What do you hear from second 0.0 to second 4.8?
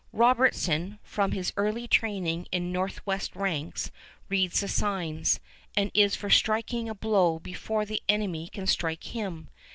Robertson, from his early training in Northwest ranks, reads the